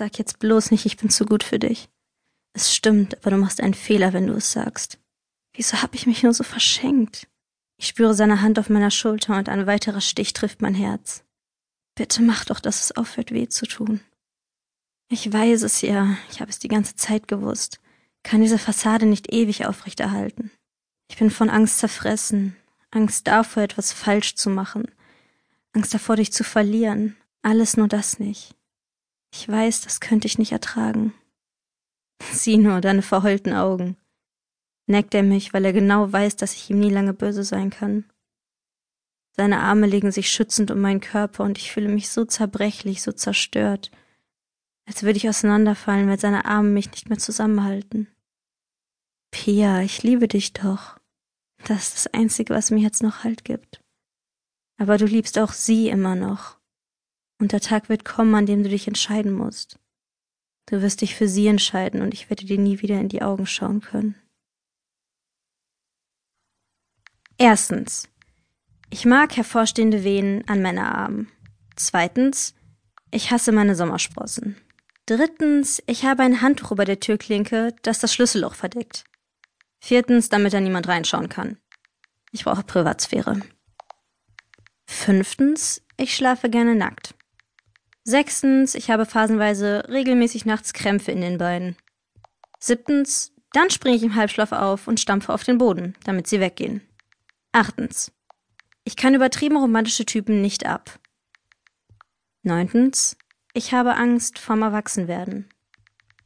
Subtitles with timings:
[0.00, 1.90] Sag jetzt bloß nicht, ich bin zu gut für dich.
[2.54, 4.98] Es stimmt, aber du machst einen Fehler, wenn du es sagst.
[5.52, 7.28] Wieso hab ich mich nur so verschenkt?
[7.76, 11.22] Ich spüre seine Hand auf meiner Schulter und ein weiterer Stich trifft mein Herz.
[11.96, 14.00] Bitte mach doch, dass es aufhört, weh zu tun.
[15.10, 17.78] Ich weiß es ja, ich habe es die ganze Zeit gewusst.
[18.22, 20.50] Kann diese Fassade nicht ewig aufrechterhalten.
[21.10, 22.56] Ich bin von Angst zerfressen,
[22.90, 24.90] Angst davor, etwas falsch zu machen,
[25.74, 28.56] Angst davor, dich zu verlieren, alles nur das nicht.
[29.32, 31.14] Ich weiß, das könnte ich nicht ertragen.
[32.32, 33.96] Sieh nur deine verheulten Augen.
[34.86, 38.04] Neckt er mich, weil er genau weiß, dass ich ihm nie lange böse sein kann.
[39.36, 43.12] Seine Arme legen sich schützend um meinen Körper und ich fühle mich so zerbrechlich, so
[43.12, 43.90] zerstört,
[44.86, 48.08] als würde ich auseinanderfallen, weil seine Arme mich nicht mehr zusammenhalten.
[49.30, 50.98] Pia, ich liebe dich doch.
[51.64, 53.80] Das ist das Einzige, was mir jetzt noch Halt gibt.
[54.78, 56.59] Aber du liebst auch sie immer noch.
[57.40, 59.78] Und der Tag wird kommen, an dem du dich entscheiden musst.
[60.66, 63.46] Du wirst dich für sie entscheiden und ich werde dir nie wieder in die Augen
[63.46, 64.14] schauen können.
[67.38, 68.08] Erstens.
[68.90, 71.28] Ich mag hervorstehende Venen an Männerarmen.
[71.76, 72.54] Zweitens.
[73.10, 74.56] Ich hasse meine Sommersprossen.
[75.06, 75.82] Drittens.
[75.86, 79.04] Ich habe ein Handtuch über der Türklinke, das das Schlüsselloch verdeckt.
[79.80, 81.56] Viertens, damit da niemand reinschauen kann.
[82.32, 83.40] Ich brauche Privatsphäre.
[84.86, 85.82] Fünftens.
[85.96, 87.14] Ich schlafe gerne nackt.
[88.04, 91.76] Sechstens, ich habe phasenweise regelmäßig nachts Krämpfe in den Beinen.
[92.58, 96.80] Siebtens, dann springe ich im Halbschlaf auf und stampfe auf den Boden, damit sie weggehen.
[97.52, 98.12] Achtens,
[98.84, 100.98] ich kann übertrieben romantische Typen nicht ab.
[102.42, 103.18] Neuntens,
[103.52, 105.50] ich habe Angst vorm Erwachsenwerden.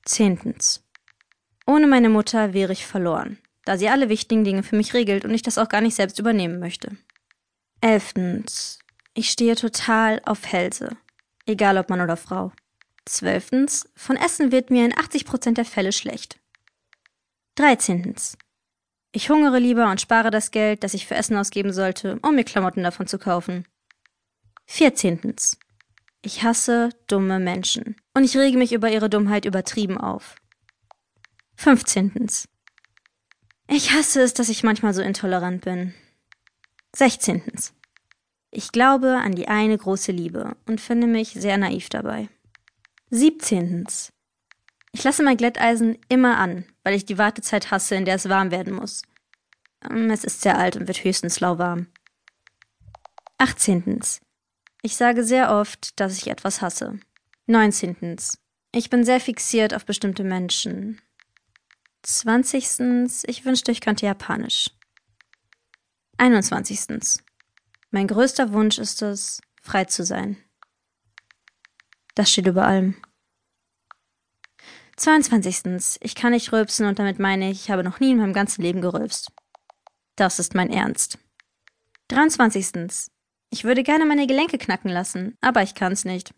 [0.04, 0.84] Zehntens,
[1.66, 5.32] ohne meine Mutter wäre ich verloren, da sie alle wichtigen Dinge für mich regelt und
[5.32, 6.96] ich das auch gar nicht selbst übernehmen möchte.
[7.80, 8.78] Elftens,
[9.14, 10.96] ich stehe total auf Hälse
[11.46, 12.52] egal ob Mann oder Frau.
[13.04, 16.40] Zwölftens, von Essen wird mir in 80 Prozent der Fälle schlecht.
[17.54, 18.36] Dreizehntens,
[19.12, 22.44] ich hungere lieber und spare das Geld, das ich für Essen ausgeben sollte, um mir
[22.44, 23.64] Klamotten davon zu kaufen.
[24.66, 25.58] Vierzehntens,
[26.22, 30.36] ich hasse dumme Menschen und ich rege mich über ihre Dummheit übertrieben auf.
[31.54, 32.48] Fünfzehntens,
[33.68, 35.94] ich hasse es, dass ich manchmal so intolerant bin.
[36.94, 37.72] Sechzehntens,
[38.54, 42.28] ich glaube an die eine große Liebe und finde mich sehr naiv dabei.
[43.10, 43.84] 17.
[44.92, 48.50] Ich lasse mein Glätteisen immer an, weil ich die Wartezeit hasse, in der es warm
[48.50, 49.02] werden muss.
[49.88, 51.88] Ähm, es ist sehr alt und wird höchstens lauwarm.
[53.38, 54.00] 18.
[54.82, 56.98] Ich sage sehr oft, dass ich etwas hasse.
[57.46, 58.16] 19.
[58.72, 61.00] Ich bin sehr fixiert auf bestimmte Menschen.
[62.02, 63.24] 20.
[63.26, 64.70] Ich wünschte, ich könnte Japanisch.
[66.18, 67.23] 21.
[67.94, 70.36] Mein größter Wunsch ist es, frei zu sein.
[72.16, 72.96] Das steht über allem.
[74.96, 76.00] 22.
[76.00, 78.62] Ich kann nicht rülpsen und damit meine ich, ich habe noch nie in meinem ganzen
[78.62, 79.30] Leben gerülpst.
[80.16, 81.20] Das ist mein Ernst.
[82.08, 83.12] 23.
[83.50, 86.34] Ich würde gerne meine Gelenke knacken lassen, aber ich kann's nicht.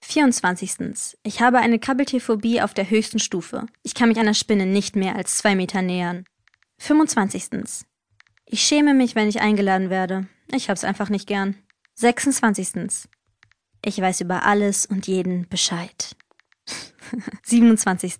[0.00, 1.18] 24.
[1.22, 3.66] Ich habe eine Krabbeltierphobie auf der höchsten Stufe.
[3.82, 6.24] Ich kann mich einer Spinne nicht mehr als zwei Meter nähern.
[6.78, 7.84] 25.
[8.50, 10.26] Ich schäme mich, wenn ich eingeladen werde.
[10.50, 11.54] Ich hab's einfach nicht gern.
[11.96, 13.08] 26.
[13.84, 16.16] Ich weiß über alles und jeden Bescheid.
[17.42, 18.14] 27.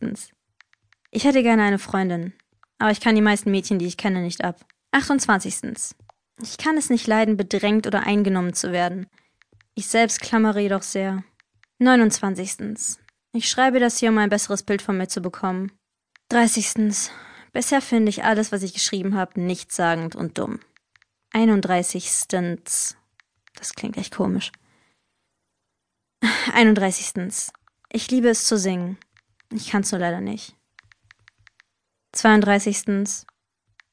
[1.11, 2.35] Ich hätte gerne eine Freundin,
[2.79, 4.67] aber ich kann die meisten Mädchen, die ich kenne, nicht ab.
[4.93, 5.95] 28.
[6.43, 9.07] Ich kann es nicht leiden, bedrängt oder eingenommen zu werden.
[9.75, 11.25] Ich selbst klammere jedoch sehr.
[11.79, 12.99] 29.
[13.33, 15.73] Ich schreibe das hier, um ein besseres Bild von mir zu bekommen.
[16.29, 17.11] 30.
[17.53, 20.61] Bisher finde ich alles, was ich geschrieben habe, nichtssagend und dumm.
[21.33, 22.27] 31.
[22.29, 24.53] Das klingt echt komisch.
[26.53, 27.53] 31.
[27.93, 28.99] Ich liebe es zu singen.
[29.53, 30.55] Ich kann's nur leider nicht.
[32.13, 33.27] 32.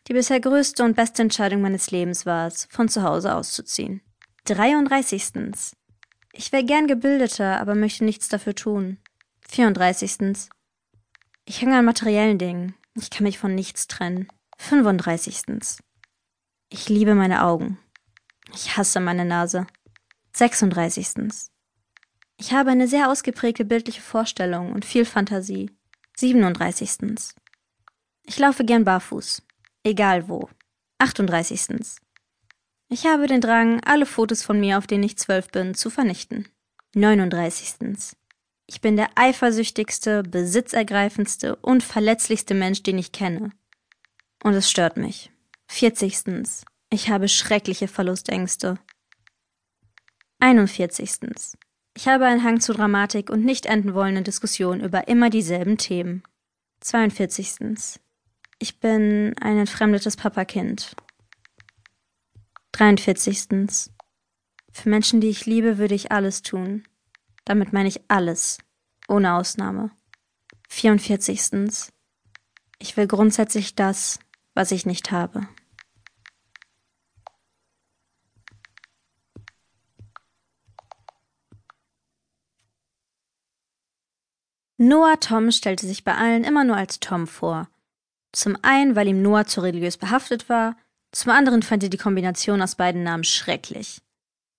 [0.07, 4.01] Die bisher größte und beste Entscheidung meines Lebens war es, von zu Hause auszuziehen.
[4.45, 5.73] 33.
[6.33, 8.97] Ich wäre gern gebildeter, aber möchte nichts dafür tun.
[9.49, 10.50] 34.
[11.45, 12.75] Ich hänge an materiellen Dingen.
[12.97, 14.27] Ich kann mich von nichts trennen.
[14.57, 15.44] 35.
[16.69, 17.77] Ich liebe meine Augen.
[18.53, 19.68] Ich hasse meine Nase.
[20.33, 21.50] 36.
[22.38, 25.71] Ich habe eine sehr ausgeprägte bildliche Vorstellung und viel Fantasie.
[26.18, 27.33] 37.
[28.24, 29.42] Ich laufe gern barfuß.
[29.83, 30.50] Egal wo.
[31.00, 32.00] 38.
[32.88, 36.47] Ich habe den Drang, alle Fotos von mir, auf denen ich zwölf bin, zu vernichten.
[36.95, 37.75] 39.
[38.67, 43.51] Ich bin der eifersüchtigste, besitzergreifendste und verletzlichste Mensch, den ich kenne.
[44.44, 45.31] Und es stört mich.
[45.67, 46.63] 40.
[46.89, 48.79] Ich habe schreckliche Verlustängste.
[50.39, 51.12] 41.
[51.95, 56.23] Ich habe einen Hang zu Dramatik und nicht enden wollenden Diskussionen über immer dieselben Themen.
[56.81, 58.00] 42.
[58.59, 60.95] Ich bin ein entfremdetes Papakind.
[62.73, 63.91] 43.
[64.71, 66.85] Für Menschen, die ich liebe, würde ich alles tun.
[67.45, 68.57] Damit meine ich alles,
[69.07, 69.92] ohne Ausnahme.
[70.69, 71.92] 44.
[72.80, 74.19] Ich will grundsätzlich das,
[74.56, 75.47] was ich nicht habe.
[84.77, 87.69] Noah Tom stellte sich bei allen immer nur als Tom vor.
[88.33, 90.75] Zum einen, weil ihm Noah zu religiös behaftet war,
[91.13, 94.01] zum anderen fand er die Kombination aus beiden Namen schrecklich.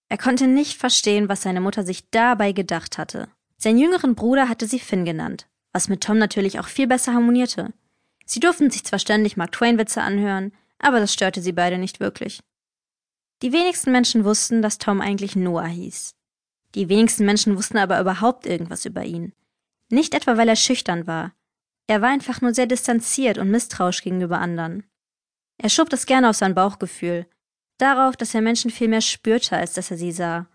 [0.09, 3.29] Er konnte nicht verstehen, was seine Mutter sich dabei gedacht hatte.
[3.59, 7.73] Sein jüngeren Bruder hatte sie Finn genannt, was mit Tom natürlich auch viel besser harmonierte.
[8.25, 12.41] Sie durften sich zwar ständig Mark Twain-Witze anhören, aber das störte sie beide nicht wirklich.
[13.43, 16.15] Die wenigsten Menschen wussten, dass Tom eigentlich Noah hieß.
[16.75, 19.33] Die wenigsten Menschen wussten aber überhaupt irgendwas über ihn.
[19.91, 21.33] Nicht etwa, weil er schüchtern war.
[21.87, 24.85] Er war einfach nur sehr distanziert und misstrauisch gegenüber anderen.
[25.59, 27.27] Er schob das gerne auf sein Bauchgefühl,
[27.79, 30.47] darauf, dass er Menschen viel mehr spürte, als dass er sie sah.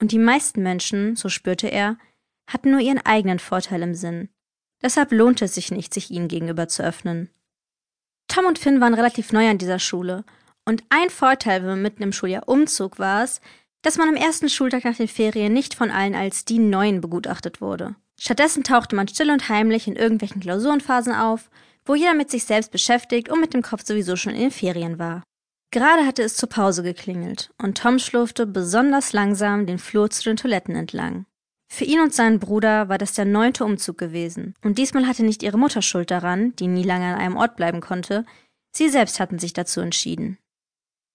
[0.00, 1.96] Und die meisten Menschen, so spürte er,
[2.46, 4.28] hatten nur ihren eigenen Vorteil im Sinn.
[4.82, 7.30] Deshalb lohnte es sich nicht, sich ihnen gegenüber zu öffnen.
[8.28, 10.24] Tom und Finn waren relativ neu an dieser Schule,
[10.66, 13.40] und ein Vorteil, wenn man mitten im Schuljahr umzog, war es,
[13.82, 17.60] dass man am ersten Schultag nach den Ferien nicht von allen als die Neuen begutachtet
[17.60, 17.96] wurde.
[18.18, 21.50] Stattdessen tauchte man still und heimlich in irgendwelchen Klausurenphasen auf,
[21.84, 24.98] wo jeder mit sich selbst beschäftigt und mit dem Kopf sowieso schon in den Ferien
[24.98, 25.22] war.
[25.74, 30.36] Gerade hatte es zur Pause geklingelt, und Tom schlurfte besonders langsam den Flur zu den
[30.36, 31.26] Toiletten entlang.
[31.66, 35.42] Für ihn und seinen Bruder war das der neunte Umzug gewesen, und diesmal hatte nicht
[35.42, 38.24] ihre Mutter Schuld daran, die nie lange an einem Ort bleiben konnte,
[38.70, 40.38] sie selbst hatten sich dazu entschieden.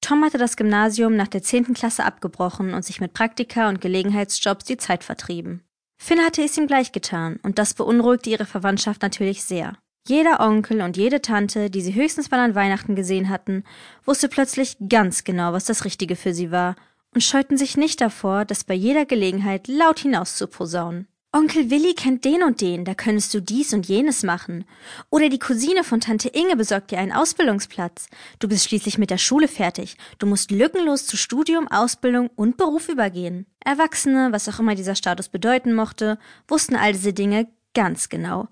[0.02, 4.66] Tom hatte das Gymnasium nach der zehnten Klasse abgebrochen und sich mit Praktika und Gelegenheitsjobs
[4.66, 5.64] die Zeit vertrieben.
[5.98, 9.78] Finn hatte es ihm gleich getan, und das beunruhigte ihre Verwandtschaft natürlich sehr.
[10.10, 13.64] Jeder Onkel und jede Tante, die sie höchstens mal an Weihnachten gesehen hatten,
[14.06, 16.76] wusste plötzlich ganz genau, was das Richtige für sie war,
[17.14, 21.08] und scheuten sich nicht davor, das bei jeder Gelegenheit laut hinaus zu posaunen.
[21.32, 24.66] Onkel Willi kennt den und den, da könntest du dies und jenes machen.
[25.12, 28.08] Oder die Cousine von Tante Inge besorgt dir einen Ausbildungsplatz.
[28.40, 29.96] Du bist schließlich mit der Schule fertig.
[30.18, 33.46] Du musst lückenlos zu Studium, Ausbildung und Beruf übergehen.
[33.64, 36.18] Erwachsene, was auch immer dieser Status bedeuten mochte,
[36.48, 38.48] wussten all diese Dinge ganz genau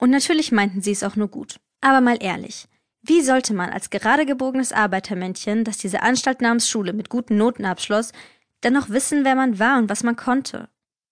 [0.00, 1.60] und natürlich meinten sie es auch nur gut.
[1.80, 2.66] Aber mal ehrlich,
[3.02, 7.64] wie sollte man als gerade gebogenes Arbeitermännchen, das diese Anstalt namens Schule mit guten Noten
[7.64, 8.12] abschloss,
[8.60, 10.68] dann noch wissen, wer man war und was man konnte?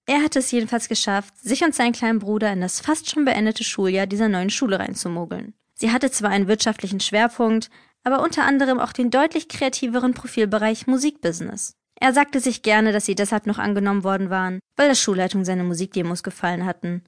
[0.07, 3.63] Er hatte es jedenfalls geschafft, sich und seinen kleinen Bruder in das fast schon beendete
[3.63, 5.55] Schuljahr dieser neuen Schule reinzumogeln.
[5.75, 7.71] Sie hatte zwar einen wirtschaftlichen Schwerpunkt,
[8.05, 11.75] aber unter anderem auch den deutlich kreativeren Profilbereich Musikbusiness.
[12.01, 15.65] Er sagte sich gerne, dass sie deshalb noch angenommen worden waren, weil der Schulleitung seine
[15.65, 17.05] Musikdemos gefallen hatten.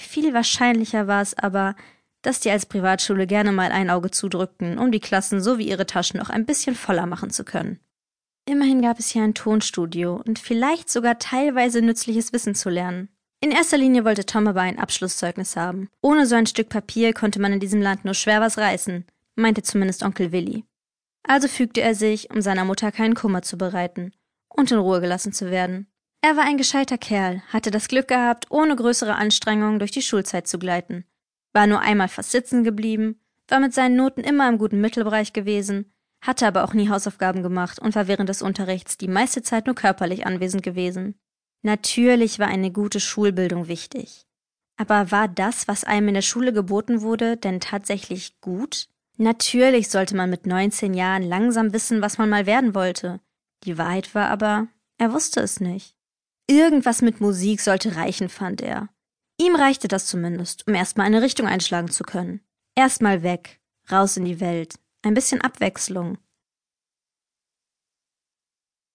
[0.00, 1.74] Viel wahrscheinlicher war es aber,
[2.22, 6.20] dass die als Privatschule gerne mal ein Auge zudrückten, um die Klassen sowie ihre Taschen
[6.20, 7.80] noch ein bisschen voller machen zu können.
[8.46, 13.08] Immerhin gab es hier ein Tonstudio und vielleicht sogar teilweise nützliches Wissen zu lernen.
[13.40, 15.88] In erster Linie wollte Tom aber ein Abschlusszeugnis haben.
[16.00, 19.04] Ohne so ein Stück Papier konnte man in diesem Land nur schwer was reißen,
[19.34, 20.64] meinte zumindest Onkel Willi.
[21.24, 24.12] Also fügte er sich, um seiner Mutter keinen Kummer zu bereiten
[24.48, 25.88] und in Ruhe gelassen zu werden.
[26.28, 30.46] Er war ein gescheiter Kerl, hatte das Glück gehabt, ohne größere Anstrengungen durch die Schulzeit
[30.46, 31.06] zu gleiten,
[31.54, 33.18] war nur einmal fast sitzen geblieben,
[33.48, 37.78] war mit seinen Noten immer im guten Mittelbereich gewesen, hatte aber auch nie Hausaufgaben gemacht
[37.78, 41.18] und war während des Unterrichts die meiste Zeit nur körperlich anwesend gewesen.
[41.62, 44.26] Natürlich war eine gute Schulbildung wichtig.
[44.76, 48.90] Aber war das, was einem in der Schule geboten wurde, denn tatsächlich gut?
[49.16, 53.18] Natürlich sollte man mit 19 Jahren langsam wissen, was man mal werden wollte.
[53.64, 54.68] Die Wahrheit war aber,
[54.98, 55.97] er wusste es nicht.
[56.50, 58.88] Irgendwas mit Musik sollte reichen, fand er.
[59.40, 62.40] Ihm reichte das zumindest, um erstmal eine Richtung einschlagen zu können.
[62.74, 66.18] Erstmal weg, raus in die Welt, ein bisschen Abwechslung.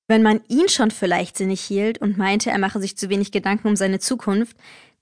[0.08, 3.68] Wenn man ihn schon für leichtsinnig hielt und meinte, er mache sich zu wenig Gedanken
[3.68, 4.58] um seine Zukunft,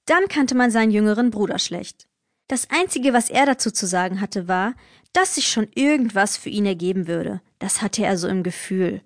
[0.05, 2.07] dann kannte man seinen jüngeren Bruder schlecht.
[2.47, 4.75] Das Einzige, was er dazu zu sagen hatte, war,
[5.13, 7.41] dass sich schon irgendwas für ihn ergeben würde.
[7.59, 9.01] Das hatte er so im Gefühl.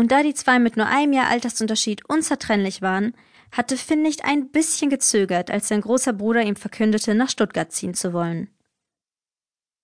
[0.00, 3.12] Und da die zwei mit nur einem Jahr Altersunterschied unzertrennlich waren,
[3.52, 7.92] hatte Finn nicht ein bisschen gezögert, als sein großer Bruder ihm verkündete, nach Stuttgart ziehen
[7.92, 8.48] zu wollen.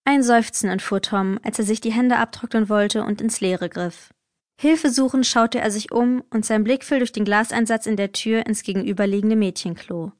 [0.07, 4.15] Ein Seufzen entfuhr Tom, als er sich die Hände abtrocknen wollte und ins Leere griff.
[4.59, 8.47] Hilfesuchend schaute er sich um und sein Blick fiel durch den Glaseinsatz in der Tür
[8.47, 10.13] ins gegenüberliegende Mädchenklo.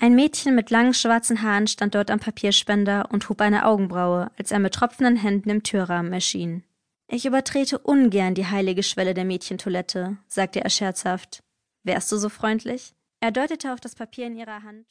[0.00, 4.50] Ein Mädchen mit langen schwarzen Haaren stand dort am Papierspender und hob eine Augenbraue, als
[4.50, 6.64] er mit tropfenden Händen im Türrahmen erschien.
[7.08, 11.40] Ich übertrete ungern die heilige Schwelle der Mädchentoilette, sagte er scherzhaft.
[11.84, 12.94] Wärst du so freundlich?
[13.20, 14.84] Er deutete auf das Papier in ihrer Hand